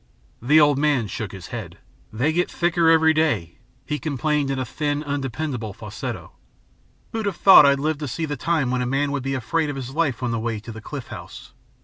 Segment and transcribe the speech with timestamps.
[0.41, 1.77] The old man shook his head.
[2.11, 6.31] "They get thicker every day," he complained in a thin, undependable falsetto.
[7.11, 9.69] "Who'd have thought I'd live to see the time when a man would be afraid
[9.69, 11.53] of his life on the way to the Cliff House.